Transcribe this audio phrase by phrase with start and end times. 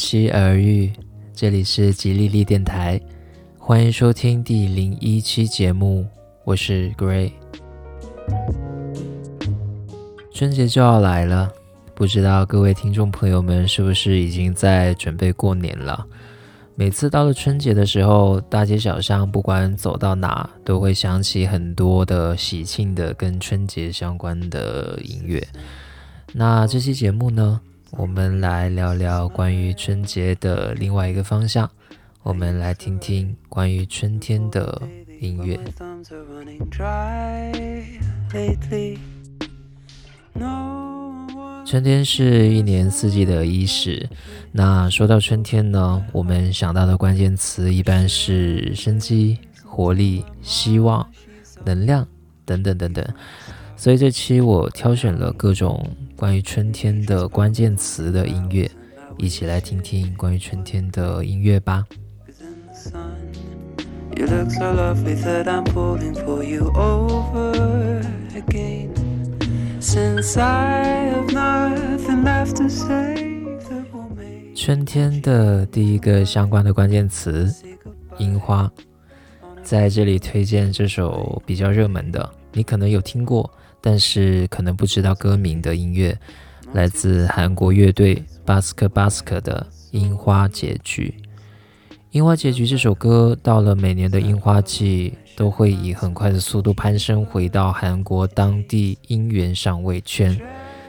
[0.00, 0.90] 期而遇。
[1.34, 2.98] 这里是吉利利电台，
[3.58, 6.06] 欢迎收听第零一期节目，
[6.42, 7.32] 我是 Gray。
[10.32, 11.52] 春节就要来了，
[11.94, 16.06] 不知道各位听众朋友们是不是已经在准备过年了？
[16.74, 25.46] 每次到了春节的时候，大街小巷不管走到哪，都会响起很多的喜庆的跟春节相关的音乐。
[26.32, 27.60] 那这期节目呢？
[27.92, 31.68] 我们来聊聊关于春节的另外一个方向，
[32.22, 34.80] 我们来听听关于春天的
[35.20, 35.58] 音乐。
[41.66, 44.08] 春天是一年四季的伊始，
[44.52, 51.08] 那说到春天呢，我们想到的关键词一般是生机、活力、希望、
[51.64, 52.06] 能量
[52.44, 53.04] 等等等等。
[53.76, 55.90] 所以这期我挑选了各种
[56.20, 58.70] 关于春天的关键词的音乐，
[59.16, 61.82] 一起来听听关于春天的音乐吧。
[74.54, 77.50] 春天的第一个相关的关键词，
[78.18, 78.70] 樱花，
[79.62, 83.50] 在这里推荐这首比较热门的，你可能有听过。
[83.80, 86.18] 但是可能不知道歌名的音乐，
[86.72, 89.66] 来自韩国乐队 Bask Bask 的
[89.98, 91.14] 《樱花结局》。
[92.12, 100.36] 《樱花结局》这首歌到了每年的樱花季，都会以很快的速度攀升回到韩国当地音源上位圈，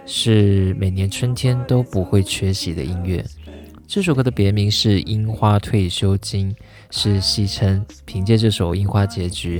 [0.06, 3.23] 是每年春天都不会缺席的音乐。
[3.88, 6.52] 这首歌的别名是《樱花退休金》，
[6.89, 9.59] 是戏称凭借这首《樱花结局》。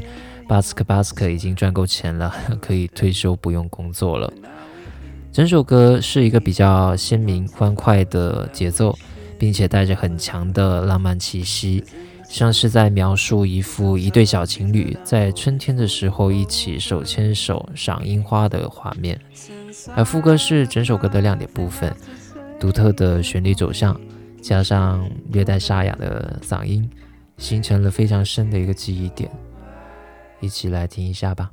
[0.52, 2.30] 巴斯克巴斯克已经赚够钱了，
[2.60, 4.30] 可以退休不用工作了。
[5.32, 8.94] 整首歌是一个比较鲜明欢快的节奏，
[9.40, 11.82] 并且带着很强的浪漫气息，
[12.28, 19.18] 像是在描述一幅一对小情侣在春天的时候一起手牵手赏樱花的画面。
[19.96, 21.96] 而副歌是整首歌的亮点部分，
[22.60, 23.98] 独特的旋律走向，
[24.42, 26.90] 加上略带沙哑的嗓音，
[27.38, 29.32] 形成了非常深的一个记忆点。
[30.41, 31.53] 一起来听一下吧。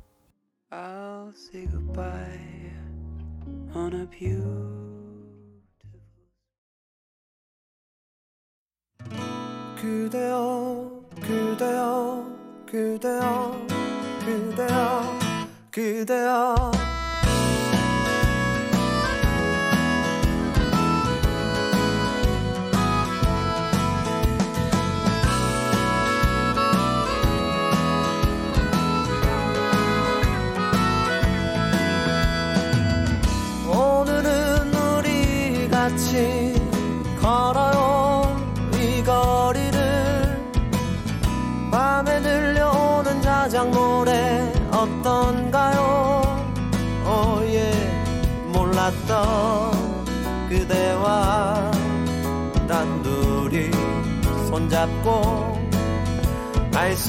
[15.74, 16.70] 그대와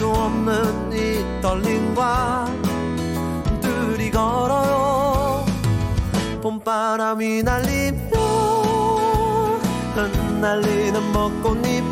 [0.01, 2.47] 수 없는 이 떨림과
[3.61, 5.45] 둘이 걸어요.
[6.41, 8.17] 봄바람이 날리며
[9.95, 11.83] 흩날리는 벚꽃잎이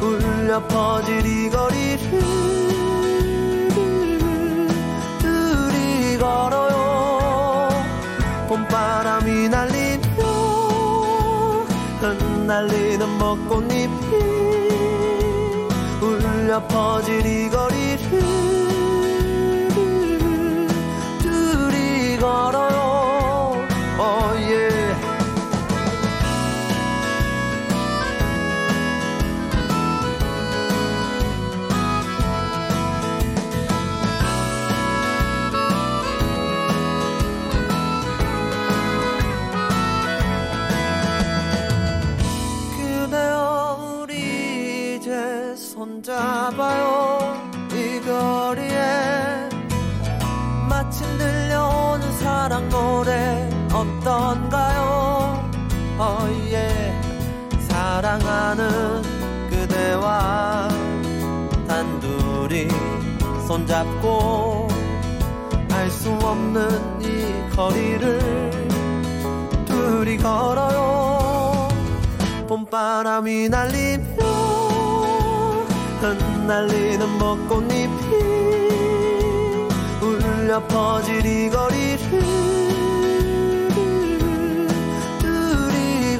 [0.00, 2.20] 울려 퍼질 이 거리를
[5.18, 7.68] 둘이 걸어요.
[8.48, 10.22] 봄바람이 날리며
[12.00, 14.45] 흩날리는 벚꽃잎이
[16.46, 18.20] 울려 퍼질 이 거리를
[21.20, 22.75] 둘이 걸어
[54.06, 55.50] 어떤가요?
[55.98, 56.94] 어예
[57.68, 59.02] 사랑하는
[59.50, 60.68] 그대와
[61.66, 62.68] 단둘이
[63.48, 64.68] 손잡고
[65.72, 68.68] 알 수 없는 이 거리를
[69.66, 71.68] 둘이 걸어요.
[72.48, 74.04] 봄바람이 날리며
[76.00, 77.88] 흩날리는 벚꽃잎이
[80.00, 82.55] 울려 퍼질 이 거리를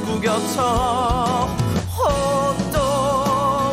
[0.00, 1.48] 겹쳐
[1.96, 2.78] 호또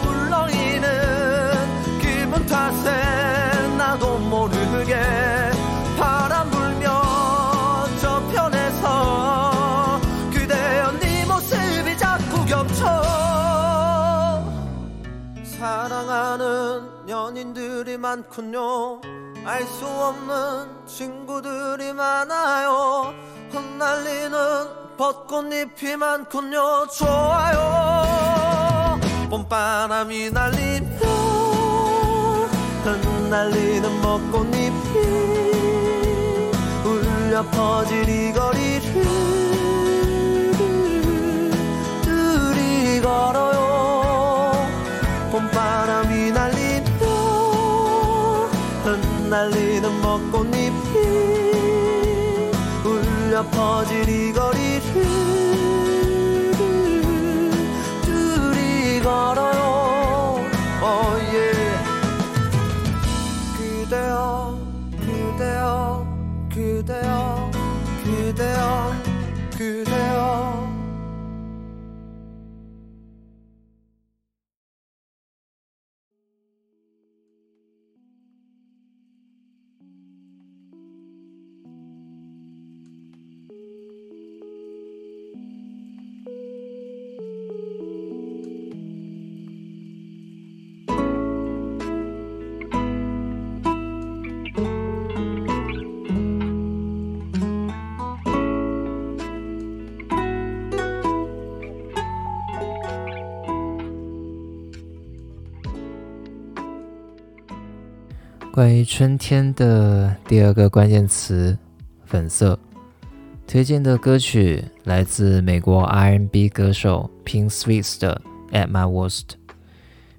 [0.06, 5.00] 울렁이는 기분 탓에 나도 모르게
[5.98, 10.02] 바람 불며 저편에서
[10.34, 13.02] 그대여 네 모습이 자꾸 겹쳐.
[15.44, 19.00] 사랑하는 연인들이 많군요.
[19.46, 23.14] 알 수 없는 친구들이 많아요.
[23.52, 29.00] 흩날리는 벚꽃잎이 많군요 좋아요.
[29.30, 30.90] 봄바람이 날리며
[32.84, 34.74] 흩날리는 벚꽃잎이
[36.84, 39.06] 울려 퍼질 이 거리를
[42.04, 44.52] 둘이 걸어요.
[45.32, 46.90] 봄바람이 날리며
[48.84, 50.74] 흩날리는 벚꽃잎이
[52.84, 54.69] 울려 퍼질 이 거리를
[58.06, 59.60] 둘이 걸어요.
[60.82, 61.20] oh
[63.58, 64.69] 그대여
[108.60, 111.58] 关于春天的第二个关键词
[112.04, 112.60] “粉色”，
[113.48, 118.22] 推荐的歌曲来自美国 R&B 歌手 Pink Sweet 的
[118.54, 119.22] 《At My Worst》。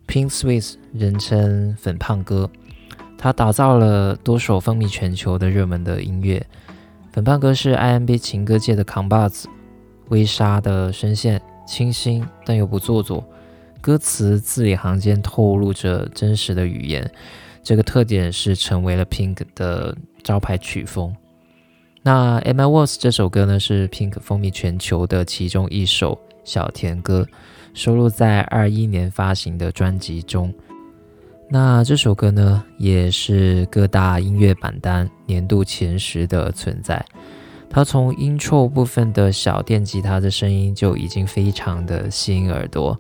[0.09, 2.51] Pink Sweet 人称“粉胖哥”，
[3.19, 6.43] 他打造了多首风靡全球的热门的音乐。
[7.13, 9.51] 粉胖哥是 R&B 情歌界的扛把子，
[10.09, 13.23] 微沙的声线清新但又不做作，
[13.83, 17.13] 歌词字里行间透露着真实的语言。
[17.63, 21.15] 这个特点是成为了 Pink 的招牌曲风。
[22.03, 27.27] 那《Am I Was》这首歌呢，是 Pink 风靡全球的其中一首小甜歌，
[27.75, 30.53] 收录在二一年发行的专辑中。
[31.51, 37.05] 那这首歌呢，也是各大音乐榜单年度前十的存在。
[37.69, 42.99] 它从 Intro 部分的小电吉他的声音就已经非常的吸引耳朵。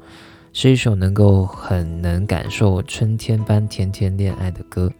[0.52, 4.92] 是一首能够很能感受春天般甜甜恋爱的歌，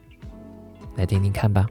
[0.97, 1.67] 来听听看吧。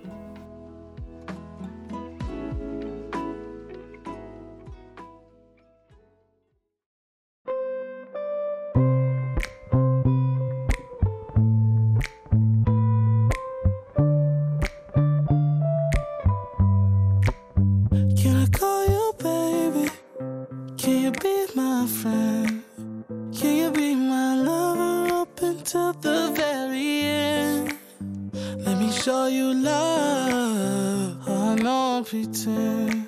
[32.23, 33.07] pretend.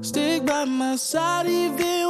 [0.00, 2.07] Stick by my side even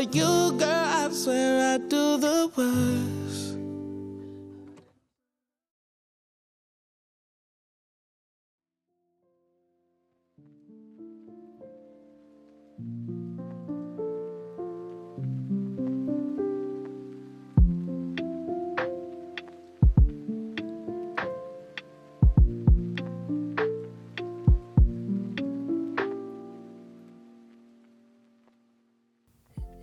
[0.00, 0.65] you got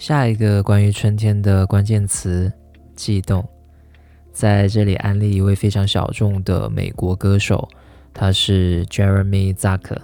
[0.04, 2.52] 下一个关于春天的关键词
[2.94, 3.42] “悸动”，
[4.34, 7.66] 在这里安利一位非常小众的美国歌手，
[8.14, 10.02] 他是 Jeremy Zucker，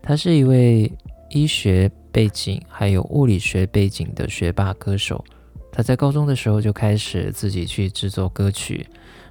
[0.00, 0.88] 他是一位
[1.30, 5.24] 医学背景还有物理学背景的学霸歌手。
[5.72, 8.86] 他在高中的时候就开始自己去制作歌曲，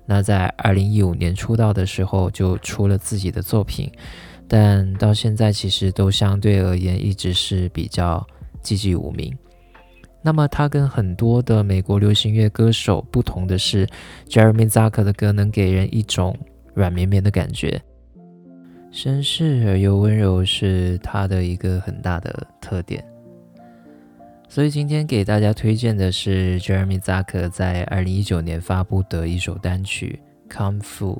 [0.05, 3.89] 那在二零一五年出道的时候就出了自己的作品，
[4.49, 8.27] 但到现在其实都相对而言一直是比较
[8.61, 9.33] 寂寂无名。
[10.25, 13.85] 那么他跟很多的美国流行乐歌手不同的是
[14.29, 16.33] ，Jeremy Zucker 的歌能给人一种
[16.73, 17.81] 软绵绵的感觉，
[18.89, 23.03] 绅士而又温柔是他的一个很大的特点。
[24.47, 30.19] 所以今天给大家推荐的是 Jeremy Zucker 在二零一九年发布的一首单曲
[30.55, 31.17] 《Come Full》。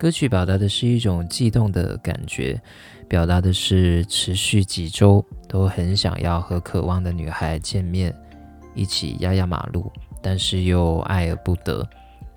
[0.00, 2.58] 歌曲表达的是一种悸动的感觉，
[3.06, 8.10] 表达的是持续几周都很想要和渴望的女孩见面，
[8.74, 9.92] 一起压压马路，
[10.22, 11.86] 但是又爱而不得，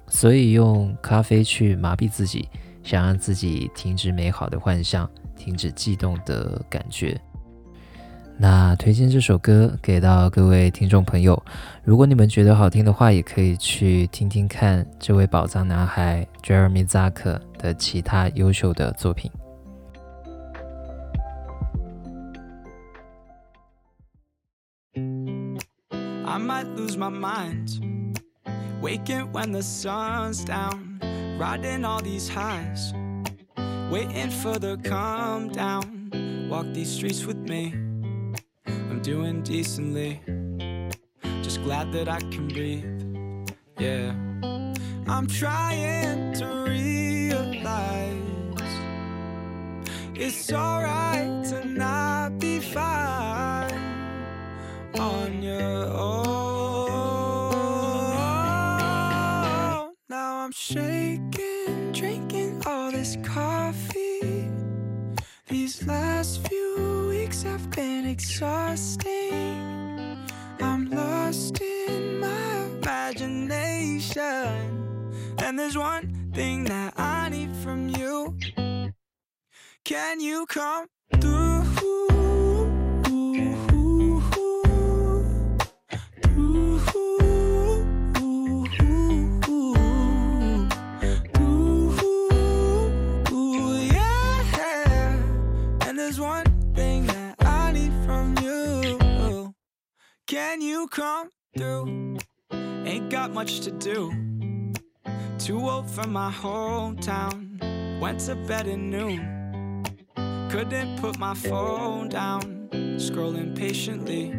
[0.10, 2.50] 所以用咖啡去麻痹自己，
[2.84, 7.18] 想让自己停止美好的幻想，停止悸动的感觉。
[8.36, 11.42] 那推荐这首歌给到各位听众朋友，
[11.84, 19.31] 如果你们觉得好听的话，也可以去听听看这位宝藏男孩 Jeremy Zucker 的其他优秀的作品。
[26.29, 27.81] I might lose my mind.
[28.81, 31.01] Waking when the sun's down,
[31.37, 32.93] riding all these highs,
[33.91, 36.11] waiting for the calm down.
[36.49, 37.75] Walk these streets with me.
[38.67, 40.21] I'm doing decently,
[41.43, 42.85] just glad that I can breathe.
[43.79, 44.13] Yeah,
[45.09, 46.92] I'm trying to realize
[50.26, 53.74] It's alright to not be fine
[54.98, 56.24] on your own.
[60.08, 64.50] Now I'm shaking, drinking all this coffee.
[65.50, 69.60] These last few weeks have been exhausting.
[70.62, 74.24] I'm lost in my imagination.
[75.40, 78.23] And there's one thing that I need from you.
[79.94, 80.88] Can you come
[81.22, 81.62] through?
[93.94, 95.20] Yeah.
[95.86, 99.54] And there's one thing that I need from you.
[100.26, 102.18] Can you come through?
[102.52, 104.12] Ain't got much to do.
[105.38, 108.00] Too old for my hometown.
[108.02, 109.33] Went to bed at noon.
[110.54, 112.70] Couldn't put my phone down.
[112.98, 114.32] Scrolling patiently.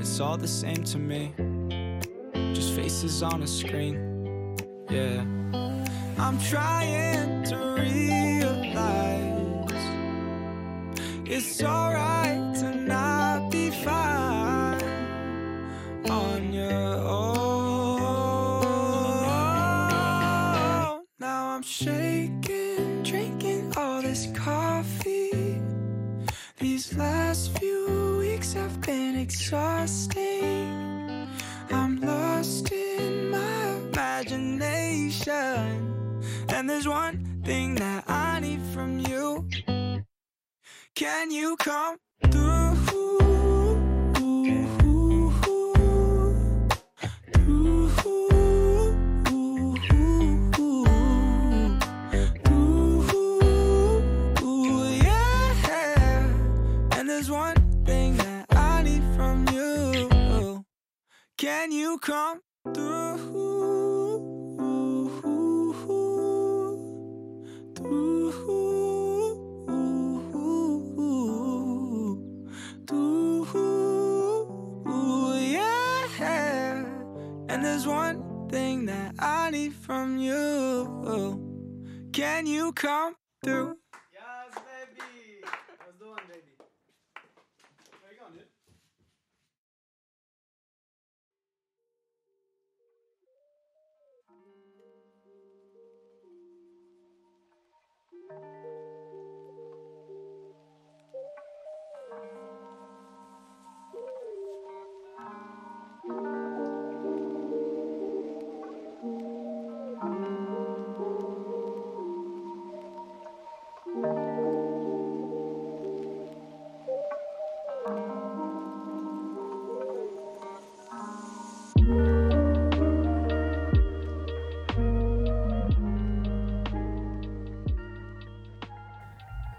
[0.00, 1.34] It's all the same to me.
[2.54, 4.56] Just faces on a screen.
[4.88, 5.20] Yeah.
[6.16, 8.62] I'm trying to realize
[11.26, 12.43] it's alright
[29.44, 31.28] exhausting.
[31.70, 35.32] I'm lost in my imagination.
[36.48, 39.46] And there's one thing that I need from you.
[40.94, 41.98] Can you come
[42.30, 43.33] through?
[62.04, 62.40] Come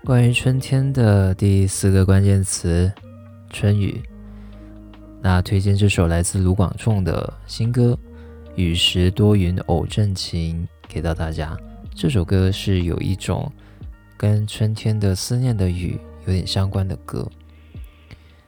[0.06, 2.94] 关于春天的第四个关键词
[3.50, 4.00] “春雨”，
[5.20, 7.98] 那推荐这首来自卢广仲的新歌
[8.54, 11.58] 《雨时多云偶阵晴》给到大家。
[11.96, 13.52] 这首歌是有一种
[14.16, 17.28] 跟春天的思念的雨有点相关的歌。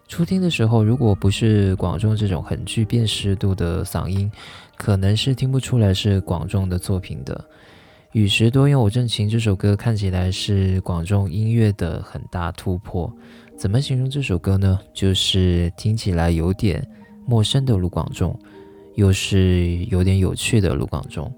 [0.07, 4.31] 初听的时候，如果不是广仲这种很具辨识度的嗓音，
[4.75, 7.33] 可能是听不出来是广仲的作品的。
[8.17, 13.15] 《雨时多用偶阵晴》这首歌看起来是广众音乐的很大突破。
[13.55, 14.79] 怎么形容这首歌呢？
[14.91, 16.83] 就是听起来有点
[17.27, 18.35] 陌生的卢广仲，
[18.95, 21.31] 又是有点有趣的卢广仲。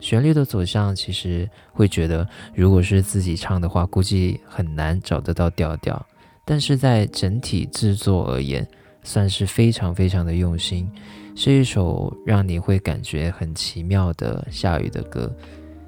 [0.00, 6.02] 旋律的走向其实会觉得，如果是自己唱的话，估计很难找得到调调。
[6.46, 8.66] 但是在整体制作而言，
[9.04, 10.90] 算是非常非常的用心，
[11.36, 15.30] 是一首让你会感觉很奇妙的下雨的歌。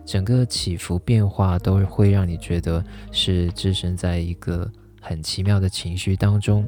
[0.05, 6.67] 整个起伏变化都会让你觉得是置身在一个很奇妙的情绪当中。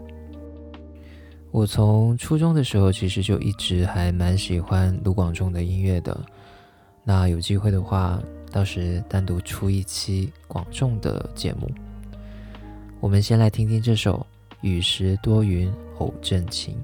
[1.50, 6.18] 我从初中的时候其实就一直还蛮喜欢卢广仲的音乐的。
[7.04, 8.20] 那有机会的话，
[8.50, 11.70] 到时单独出一期广仲的节目。
[12.98, 14.26] 我们先来听听这首
[14.62, 16.74] 《雨时多云偶阵晴》。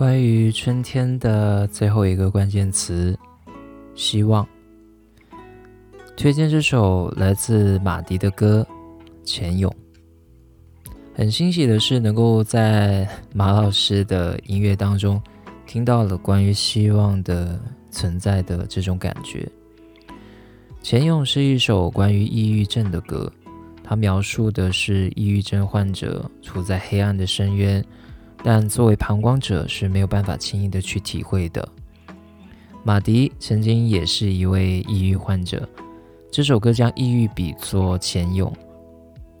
[0.00, 3.14] 关于春天的最后一个关键词——
[3.94, 4.48] 希望。
[6.16, 8.66] 推荐这首来自马迪的歌
[9.26, 9.70] 《潜泳》。
[11.14, 15.22] 很欣喜的是，能够在马老师的音乐当中
[15.66, 17.60] 听到了关于希望的
[17.90, 19.46] 存在的这种感觉。
[20.80, 23.30] 《潜泳》是一首关于抑郁症的歌，
[23.84, 27.84] 它描述的是抑郁症患者处在黑暗的深渊。
[28.42, 31.66] 但作为旁观者是没有办法轻易的去体会的。
[32.82, 35.68] 马迪曾经也是一位抑郁患者，
[36.30, 38.50] 这首歌将抑郁比作潜泳，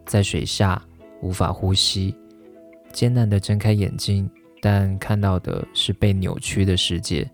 [0.04, 0.80] 在水下
[1.22, 2.14] 无法呼吸，
[2.92, 7.28] 艰难的睁开眼睛，但看到的是被扭曲的世界。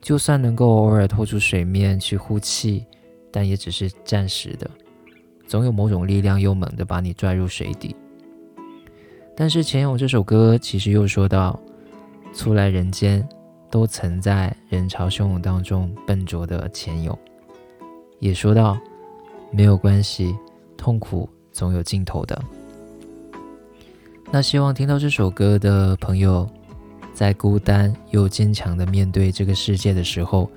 [0.00, 2.86] 就算能够偶尔透出水面去呼气，
[3.30, 4.70] 但也只是暂时的，
[5.46, 7.94] 总有某种力量又猛地把你拽入水底。
[9.40, 11.56] 但是钱勇这首歌其实又说到，
[12.34, 13.24] 初来人间，
[13.70, 17.16] 都曾在人潮汹涌当中笨拙的钱勇，
[18.18, 18.76] 也说到，
[19.52, 20.34] 没有关系，
[20.76, 22.36] 痛苦总有尽头的。
[24.32, 26.44] 那希望听到这首歌的朋友，
[27.14, 30.50] 在孤单又坚强的面对这个世界的时候，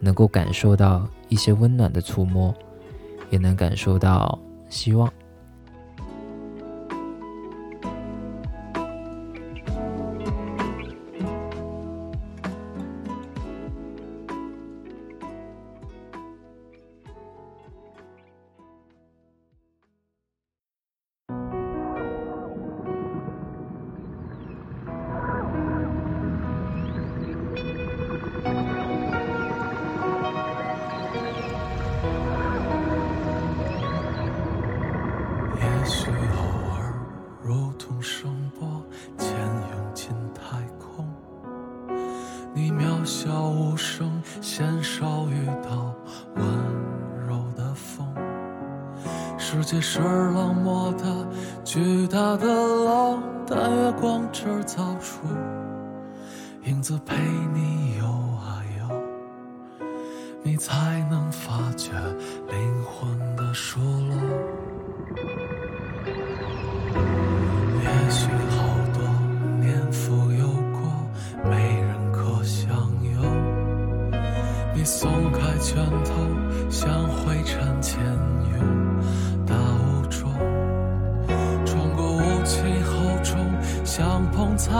[0.00, 2.52] 能够感受到一些温暖的触摸，
[3.30, 4.36] 也能感受到
[4.68, 5.08] 希望。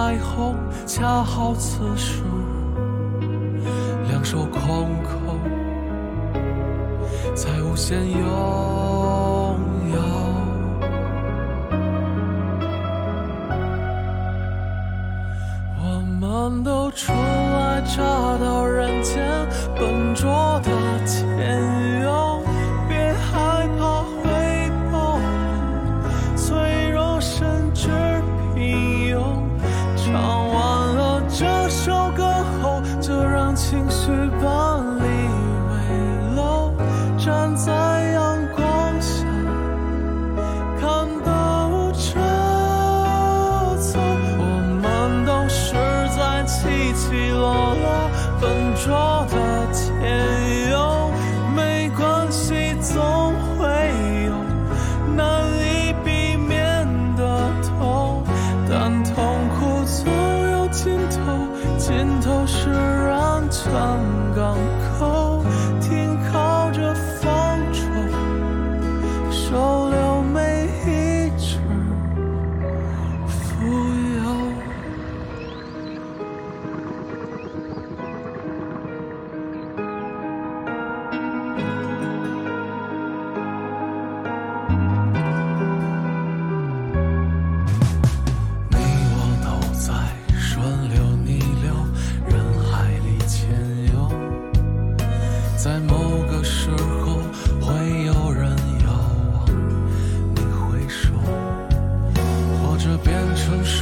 [0.09, 2.23] 彩虹，恰好此时，
[4.09, 5.39] 两手空空，
[7.37, 8.78] 才无限拥有。
[46.99, 49.48] 起落落笨拙的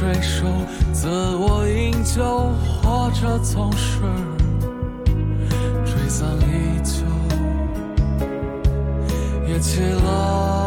[0.07, 0.45] 随手
[0.93, 2.23] 自我营救，
[2.81, 3.99] 或者总是
[5.85, 7.03] 吹散，依旧
[9.51, 10.66] 也起了。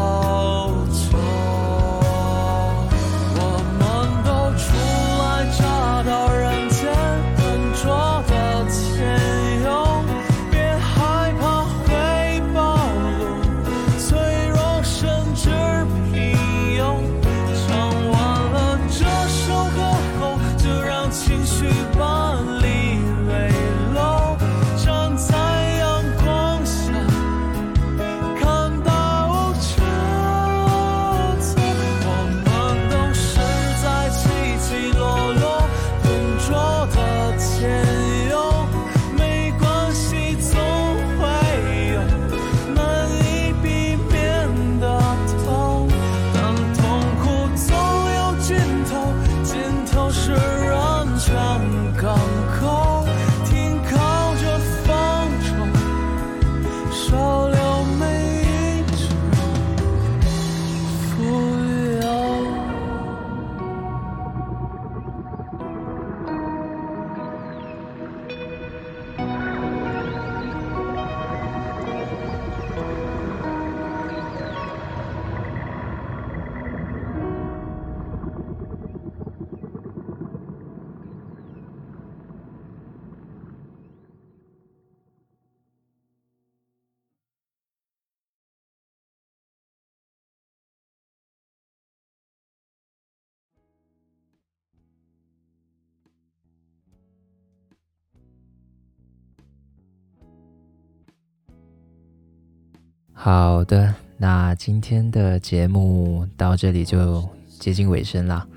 [103.23, 107.23] 好的，那今天的节目到这里就
[107.59, 108.47] 接近尾声啦。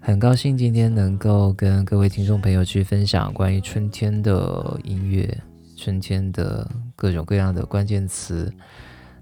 [0.00, 5.40] 很高兴今天能够跟各位听众朋友去分享关于春天的音乐、
[5.76, 8.52] 春天的各种各样的关键词。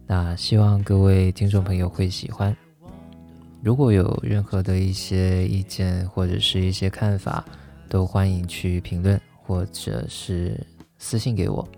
[0.06, 2.56] 那希望各位听众朋友会喜欢。
[3.62, 7.44] 如果有任何的一些意见或者是一些看法，
[7.86, 10.58] 都欢迎去评论或者是
[10.96, 11.68] 私信给我。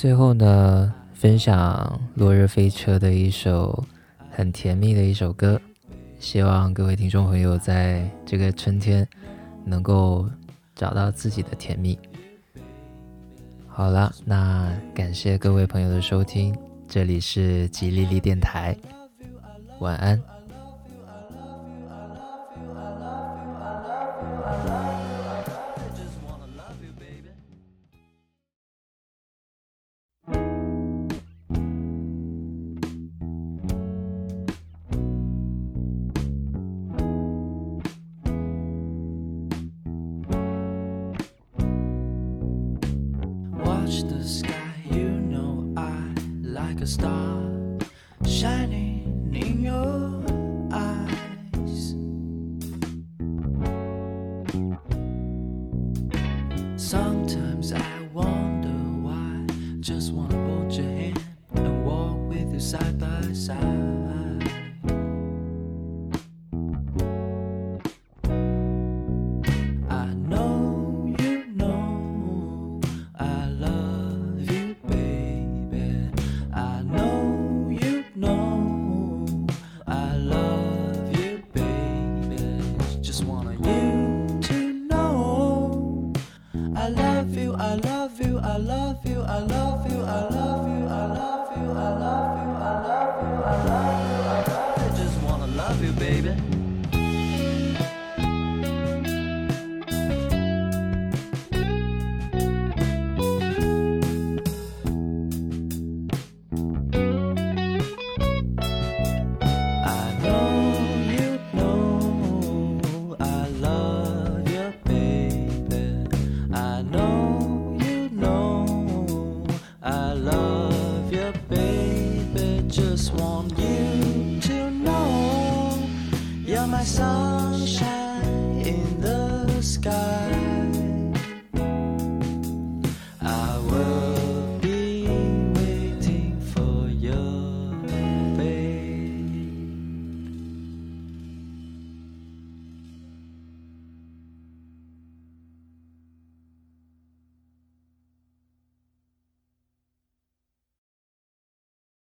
[0.00, 3.84] 最后呢，分享落日飞车的一首
[4.30, 5.60] 很甜蜜的一首歌，
[6.20, 9.04] 希望各位听众朋友在这个春天
[9.64, 10.24] 能够
[10.76, 11.98] 找到自己的甜蜜。
[13.66, 16.56] 好了，那感谢各位朋友的收听，
[16.86, 18.78] 这里是吉利利电台，
[19.80, 20.22] 晚安。
[43.98, 47.17] Watch the sky, you know I like a star